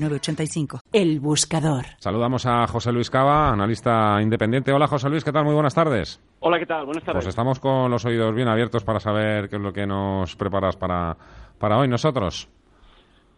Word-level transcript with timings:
906985. 0.00 0.80
El 0.92 1.20
buscador. 1.20 1.84
Saludamos 1.98 2.46
a 2.46 2.66
José 2.66 2.92
Luis 2.92 3.10
Cava, 3.10 3.50
analista 3.50 4.20
independiente. 4.22 4.72
Hola 4.72 4.86
José 4.86 5.08
Luis, 5.08 5.24
¿qué 5.24 5.32
tal? 5.32 5.44
Muy 5.44 5.54
buenas 5.54 5.74
tardes. 5.74 6.20
Hola, 6.40 6.58
¿qué 6.58 6.66
tal? 6.66 6.86
Buenas 6.86 7.04
tardes. 7.04 7.24
Pues 7.24 7.28
estamos 7.28 7.60
con 7.60 7.90
los 7.90 8.04
oídos 8.04 8.34
bien 8.34 8.48
abiertos 8.48 8.84
para 8.84 9.00
saber 9.00 9.48
qué 9.48 9.56
es 9.56 9.62
lo 9.62 9.72
que 9.72 9.86
nos 9.86 10.36
preparas 10.36 10.76
para, 10.76 11.16
para 11.58 11.78
hoy 11.78 11.88
nosotros. 11.88 12.48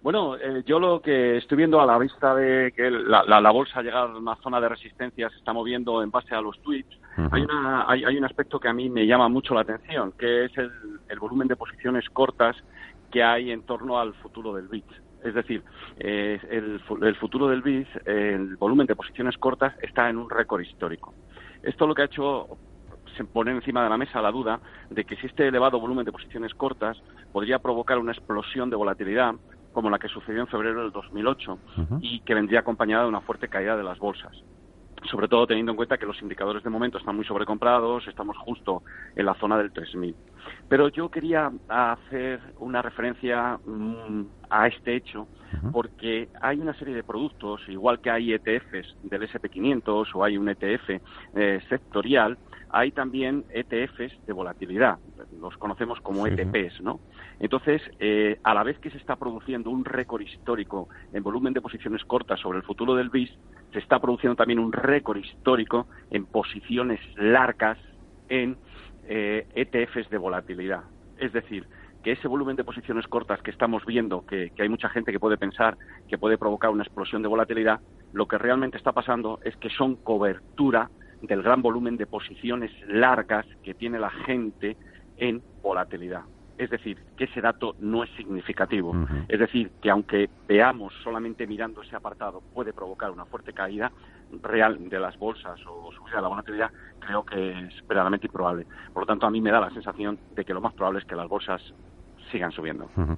Bueno, 0.02 0.36
eh, 0.36 0.62
yo 0.64 0.80
lo 0.80 1.02
que 1.02 1.36
estoy 1.36 1.58
viendo 1.58 1.78
a 1.78 1.84
la 1.84 1.98
vista 1.98 2.34
de 2.34 2.72
que 2.72 2.90
la, 2.90 3.22
la, 3.22 3.38
la, 3.38 3.50
bolsa 3.50 3.80
ha 3.80 3.82
llegado 3.82 4.08
a 4.08 4.18
una 4.18 4.34
zona 4.36 4.58
de 4.58 4.70
resistencia, 4.70 5.28
se 5.28 5.36
está 5.36 5.52
moviendo 5.52 6.02
en 6.02 6.10
base 6.10 6.34
a 6.34 6.40
los 6.40 6.58
tweets, 6.62 6.96
uh 7.18 7.20
-huh. 7.20 7.28
hay, 7.32 7.42
una, 7.42 7.84
hay, 7.86 8.04
hay, 8.04 8.16
un 8.16 8.24
aspecto 8.24 8.58
que 8.58 8.68
a 8.68 8.72
mí 8.72 8.88
me 8.88 9.06
llama 9.06 9.28
mucho 9.28 9.52
la 9.52 9.60
atención, 9.60 10.12
que 10.12 10.46
es 10.46 10.56
el, 10.56 10.70
el 11.06 11.18
volumen 11.18 11.48
de 11.48 11.56
posiciones 11.56 12.08
cortas 12.08 12.56
que 13.10 13.22
hay 13.22 13.50
en 13.50 13.62
torno 13.64 13.98
al 13.98 14.14
futuro 14.14 14.54
del 14.54 14.68
BIT. 14.68 14.86
Es 15.24 15.34
decir, 15.34 15.62
eh, 15.98 16.38
el, 16.50 16.80
el, 17.02 17.16
futuro 17.16 17.48
del 17.48 17.62
BIS, 17.62 17.88
el 18.06 18.56
volumen 18.56 18.86
de 18.86 18.96
posiciones 18.96 19.36
cortas 19.36 19.74
está 19.82 20.08
en 20.08 20.16
un 20.16 20.30
récord 20.30 20.60
histórico. 20.60 21.14
Esto 21.62 21.86
lo 21.86 21.94
que 21.94 22.02
ha 22.02 22.06
hecho 22.06 22.58
se 23.16 23.24
pone 23.24 23.50
encima 23.50 23.82
de 23.82 23.90
la 23.90 23.96
mesa 23.96 24.22
la 24.22 24.30
duda 24.30 24.60
de 24.88 25.04
que 25.04 25.16
si 25.16 25.26
este 25.26 25.48
elevado 25.48 25.80
volumen 25.80 26.04
de 26.04 26.12
posiciones 26.12 26.54
cortas 26.54 27.02
podría 27.32 27.58
provocar 27.58 27.98
una 27.98 28.12
explosión 28.12 28.70
de 28.70 28.76
volatilidad 28.76 29.34
como 29.72 29.90
la 29.90 29.98
que 29.98 30.08
sucedió 30.08 30.40
en 30.40 30.46
febrero 30.46 30.82
del 30.82 30.92
2008 30.92 31.52
uh 31.52 31.80
-huh. 31.80 31.98
y 32.02 32.20
que 32.20 32.34
vendría 32.34 32.60
acompañada 32.60 33.04
de 33.04 33.08
una 33.08 33.20
fuerte 33.20 33.48
caída 33.48 33.76
de 33.76 33.82
las 33.82 33.98
bolsas 33.98 34.32
sobre 35.08 35.28
todo 35.28 35.46
teniendo 35.46 35.72
en 35.72 35.76
cuenta 35.76 35.98
que 35.98 36.06
los 36.06 36.20
indicadores 36.22 36.62
de 36.62 36.70
momento 36.70 36.98
están 36.98 37.16
muy 37.16 37.24
sobrecomprados, 37.24 38.06
estamos 38.08 38.36
justo 38.38 38.82
en 39.16 39.26
la 39.26 39.34
zona 39.34 39.56
del 39.58 39.72
3000. 39.72 40.14
Pero 40.68 40.88
yo 40.88 41.10
quería 41.10 41.50
hacer 41.68 42.40
una 42.58 42.82
referencia 42.82 43.58
mmm, 43.64 44.22
a 44.48 44.66
este 44.66 44.96
hecho 44.96 45.28
porque 45.72 46.28
hay 46.40 46.60
una 46.60 46.74
serie 46.74 46.94
de 46.94 47.02
productos, 47.02 47.60
igual 47.68 48.00
que 48.00 48.10
hay 48.10 48.32
ETFs 48.32 48.96
del 49.02 49.28
SP500 49.28 50.08
o 50.14 50.24
hay 50.24 50.36
un 50.36 50.48
ETF 50.48 51.00
eh, 51.34 51.60
sectorial, 51.68 52.38
hay 52.70 52.92
también 52.92 53.44
ETFs 53.50 54.24
de 54.26 54.32
volatilidad, 54.32 54.98
los 55.40 55.56
conocemos 55.56 56.00
como 56.00 56.26
sí. 56.26 56.32
ETPs, 56.36 56.80
¿no? 56.82 57.00
Entonces, 57.40 57.82
eh, 57.98 58.38
a 58.44 58.54
la 58.54 58.62
vez 58.62 58.78
que 58.78 58.90
se 58.90 58.98
está 58.98 59.16
produciendo 59.16 59.70
un 59.70 59.84
récord 59.84 60.20
histórico 60.20 60.88
en 61.12 61.22
volumen 61.22 61.52
de 61.52 61.60
posiciones 61.60 62.04
cortas 62.04 62.38
sobre 62.38 62.58
el 62.58 62.64
futuro 62.64 62.94
del 62.94 63.10
BIS, 63.10 63.30
se 63.72 63.78
está 63.78 63.98
produciendo 63.98 64.36
también 64.36 64.58
un 64.58 64.72
récord 64.72 65.18
histórico 65.18 65.86
en 66.10 66.26
posiciones 66.26 67.00
largas 67.16 67.78
en 68.28 68.56
eh, 69.08 69.46
ETFs 69.54 70.10
de 70.10 70.18
volatilidad. 70.18 70.82
Es 71.18 71.32
decir, 71.32 71.66
que 72.02 72.12
ese 72.12 72.28
volumen 72.28 72.56
de 72.56 72.64
posiciones 72.64 73.06
cortas 73.06 73.42
que 73.42 73.50
estamos 73.50 73.84
viendo, 73.84 74.24
que, 74.26 74.52
hay 74.58 74.68
mucha 74.68 74.88
gente 74.88 75.12
que 75.12 75.20
puede 75.20 75.36
pensar 75.36 75.76
que 76.08 76.18
puede 76.18 76.38
provocar 76.38 76.70
una 76.70 76.82
explosión 76.82 77.22
de 77.22 77.28
volatilidad, 77.28 77.80
lo 78.12 78.26
que 78.26 78.38
realmente 78.38 78.76
está 78.76 78.92
pasando 78.92 79.38
es 79.44 79.56
que 79.56 79.70
son 79.70 79.96
cobertura 79.96 80.90
del 81.22 81.42
gran 81.42 81.60
volumen 81.60 81.96
de 81.96 82.06
posiciones 82.06 82.70
largas 82.88 83.46
que 83.62 83.74
tiene 83.74 83.98
la 83.98 84.10
gente 84.10 84.76
en 85.18 85.42
volatilidad. 85.62 86.22
Es 86.60 86.68
decir, 86.68 86.98
que 87.16 87.24
ese 87.24 87.40
dato 87.40 87.74
no 87.80 88.04
es 88.04 88.10
significativo. 88.18 88.90
Uh 88.90 89.06
-huh. 89.06 89.24
Es 89.28 89.40
decir, 89.40 89.70
que 89.80 89.88
aunque 89.88 90.28
veamos 90.46 90.92
solamente 91.02 91.46
mirando 91.46 91.80
ese 91.80 91.96
apartado 91.96 92.42
puede 92.52 92.74
provocar 92.74 93.10
una 93.10 93.24
fuerte 93.24 93.54
caída 93.54 93.90
real 94.42 94.90
de 94.90 95.00
las 95.00 95.18
bolsas 95.18 95.58
o 95.66 95.90
subida 95.90 96.16
de 96.16 96.22
la 96.22 96.28
volatilidad, 96.28 96.70
creo 96.98 97.24
que 97.24 97.50
es 97.60 97.74
verdaderamente 97.88 98.26
improbable. 98.26 98.66
Por 98.92 99.04
lo 99.04 99.06
tanto, 99.06 99.26
a 99.26 99.30
mí 99.30 99.40
me 99.40 99.50
da 99.50 99.58
la 99.58 99.70
sensación 99.70 100.18
de 100.36 100.44
que 100.44 100.52
lo 100.52 100.60
más 100.60 100.74
probable 100.74 100.98
es 101.00 101.06
que 101.06 101.16
las 101.16 101.28
bolsas 101.28 101.62
sigan 102.30 102.52
subiendo. 102.52 102.90
Uh 102.94 103.00
-huh. 103.00 103.16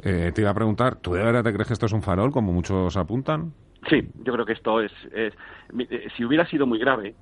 eh, 0.00 0.32
te 0.34 0.40
iba 0.40 0.50
a 0.50 0.54
preguntar, 0.54 0.96
¿tú 0.96 1.14
de 1.14 1.22
verdad 1.22 1.44
te 1.44 1.52
crees 1.52 1.68
que 1.68 1.74
esto 1.74 1.86
es 1.86 1.92
un 1.92 2.02
farol, 2.02 2.32
como 2.32 2.52
muchos 2.52 2.96
apuntan? 2.96 3.52
Sí, 3.88 4.08
yo 4.24 4.32
creo 4.32 4.44
que 4.44 4.54
esto 4.54 4.80
es, 4.80 4.92
es 5.12 5.32
eh, 5.78 6.08
si 6.16 6.24
hubiera 6.24 6.44
sido 6.46 6.66
muy 6.66 6.80
grave, 6.80 7.14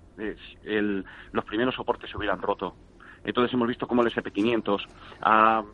el, 0.64 1.04
los 1.32 1.44
primeros 1.44 1.74
soportes 1.74 2.08
se 2.08 2.16
hubieran 2.16 2.40
roto 2.40 2.74
entonces 3.24 3.52
hemos 3.54 3.68
visto 3.68 3.86
cómo 3.86 4.02
el 4.02 4.12
SP500 4.12 4.86
ha, 5.22 5.64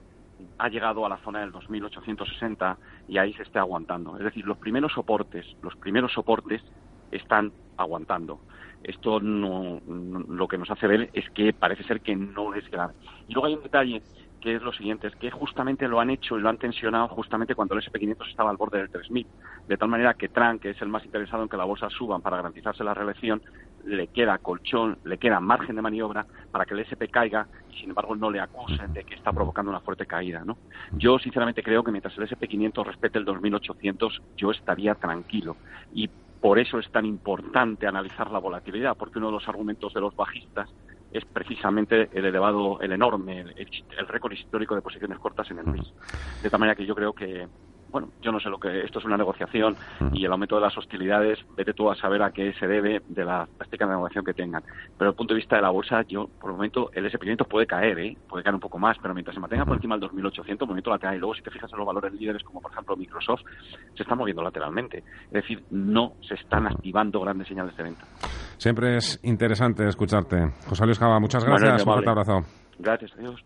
ha 0.58 0.68
llegado 0.68 1.04
a 1.04 1.08
la 1.08 1.18
zona 1.18 1.40
del 1.40 1.52
2860 1.52 2.76
y 3.08 3.18
ahí 3.18 3.32
se 3.34 3.42
está 3.42 3.60
aguantando. 3.60 4.16
Es 4.16 4.24
decir, 4.24 4.46
los 4.46 4.58
primeros 4.58 4.92
soportes, 4.92 5.46
los 5.62 5.76
primeros 5.76 6.12
soportes 6.12 6.62
están 7.10 7.52
aguantando. 7.76 8.40
Esto 8.82 9.20
no, 9.20 9.80
lo 10.28 10.48
que 10.48 10.56
nos 10.56 10.70
hace 10.70 10.86
ver 10.86 11.10
es 11.12 11.28
que 11.30 11.52
parece 11.52 11.84
ser 11.84 12.00
que 12.00 12.16
no 12.16 12.54
es 12.54 12.68
grave. 12.70 12.94
Y 13.28 13.34
luego 13.34 13.46
hay 13.46 13.54
un 13.54 13.62
detalle 13.62 14.02
que 14.40 14.54
es 14.54 14.62
lo 14.62 14.72
siguiente, 14.72 15.06
es 15.06 15.14
que 15.16 15.30
justamente 15.30 15.86
lo 15.86 16.00
han 16.00 16.10
hecho 16.10 16.38
y 16.38 16.40
lo 16.40 16.48
han 16.48 16.56
tensionado 16.56 17.08
justamente 17.08 17.54
cuando 17.54 17.74
el 17.74 17.82
SP500 17.82 18.30
estaba 18.30 18.50
al 18.50 18.56
borde 18.56 18.78
del 18.78 18.88
3000, 18.88 19.26
de 19.68 19.76
tal 19.76 19.88
manera 19.88 20.14
que 20.14 20.28
Trump, 20.28 20.62
que 20.62 20.70
es 20.70 20.80
el 20.80 20.88
más 20.88 21.04
interesado 21.04 21.42
en 21.42 21.48
que 21.48 21.58
la 21.58 21.64
bolsa 21.64 21.90
suba 21.90 22.18
para 22.20 22.38
garantizarse 22.38 22.82
la 22.82 22.94
reelección, 22.94 23.42
le 23.86 24.08
queda 24.08 24.38
colchón, 24.38 24.98
le 25.04 25.18
queda 25.18 25.40
margen 25.40 25.76
de 25.76 25.82
maniobra 25.82 26.26
para 26.50 26.64
que 26.64 26.74
el 26.74 26.80
SP 26.86 27.08
caiga 27.08 27.46
y 27.70 27.76
sin 27.76 27.90
embargo 27.90 28.14
no 28.14 28.30
le 28.30 28.40
acusen 28.40 28.92
de 28.92 29.04
que 29.04 29.14
está 29.14 29.32
provocando 29.32 29.70
una 29.70 29.80
fuerte 29.80 30.06
caída, 30.06 30.44
¿no? 30.44 30.58
Yo 30.92 31.18
sinceramente 31.18 31.62
creo 31.62 31.82
que 31.82 31.90
mientras 31.90 32.16
el 32.18 32.28
SP500 32.28 32.84
respete 32.84 33.18
el 33.18 33.24
2800, 33.24 34.22
yo 34.36 34.50
estaría 34.50 34.94
tranquilo 34.94 35.56
y 35.94 36.08
por 36.40 36.58
eso 36.58 36.78
es 36.78 36.90
tan 36.90 37.04
importante 37.04 37.86
analizar 37.86 38.30
la 38.30 38.38
volatilidad, 38.38 38.96
porque 38.96 39.18
uno 39.18 39.26
de 39.26 39.34
los 39.34 39.48
argumentos 39.48 39.92
de 39.92 40.00
los 40.00 40.16
bajistas 40.16 40.70
es 41.12 41.24
precisamente 41.24 42.08
el 42.12 42.24
elevado, 42.24 42.80
el 42.80 42.92
enorme, 42.92 43.40
el, 43.40 43.68
el 43.98 44.08
récord 44.08 44.32
histórico 44.32 44.74
de 44.74 44.80
posiciones 44.80 45.18
cortas 45.18 45.50
en 45.50 45.58
el 45.58 45.66
MIS. 45.66 45.92
De 46.42 46.48
tal 46.48 46.60
manera 46.60 46.76
que 46.76 46.86
yo 46.86 46.94
creo 46.94 47.12
que, 47.12 47.46
bueno, 47.90 48.08
yo 48.22 48.32
no 48.32 48.40
sé 48.40 48.48
lo 48.48 48.58
que 48.58 48.82
esto 48.82 48.98
es 48.98 49.04
una 49.04 49.16
negociación 49.16 49.76
y 50.12 50.24
el 50.24 50.32
aumento 50.32 50.56
de 50.56 50.62
las 50.62 50.76
hostilidades, 50.76 51.38
vete 51.56 51.72
tú 51.72 51.90
a 51.90 51.96
saber 51.96 52.22
a 52.22 52.30
qué 52.30 52.52
se 52.54 52.66
debe 52.66 53.02
de 53.08 53.24
la 53.24 53.46
práctica 53.58 53.84
de 53.86 53.92
negociación 53.92 54.24
que 54.24 54.34
tengan. 54.34 54.62
Pero 54.62 54.88
desde 54.98 55.08
el 55.08 55.14
punto 55.14 55.34
de 55.34 55.38
vista 55.38 55.56
de 55.56 55.62
la 55.62 55.70
bolsa, 55.70 56.02
yo, 56.02 56.28
por 56.40 56.50
el 56.50 56.56
momento, 56.56 56.90
el 56.92 57.06
SP500 57.06 57.46
puede 57.46 57.66
caer, 57.66 57.98
¿eh? 57.98 58.16
puede 58.28 58.42
caer 58.42 58.54
un 58.54 58.60
poco 58.60 58.78
más, 58.78 58.96
pero 59.00 59.14
mientras 59.14 59.34
se 59.34 59.40
mantenga 59.40 59.64
por 59.64 59.76
encima 59.76 59.94
del 59.96 60.02
2800, 60.02 60.66
el 60.66 60.68
momento 60.68 60.90
lateral. 60.90 61.16
Y 61.16 61.18
luego, 61.18 61.34
si 61.34 61.42
te 61.42 61.50
fijas 61.50 61.72
en 61.72 61.78
los 61.78 61.86
valores 61.86 62.12
líderes, 62.12 62.42
como 62.42 62.60
por 62.60 62.70
ejemplo 62.72 62.96
Microsoft, 62.96 63.42
se 63.94 64.02
está 64.02 64.14
moviendo 64.14 64.42
lateralmente. 64.42 64.98
Es 65.26 65.32
decir, 65.32 65.64
no 65.70 66.14
se 66.20 66.34
están 66.34 66.66
activando 66.66 67.20
grandes 67.20 67.48
señales 67.48 67.76
de 67.76 67.82
venta. 67.82 68.04
Siempre 68.56 68.96
es 68.96 69.20
interesante 69.22 69.86
escucharte. 69.86 70.36
José 70.68 70.84
Luis 70.84 70.98
Java, 70.98 71.18
muchas 71.18 71.44
gracias. 71.44 71.84
Bueno, 71.84 72.00
un 72.00 72.04
fuerte 72.04 72.10
abrazo. 72.10 72.60
Gracias, 72.78 73.12
adiós. 73.18 73.36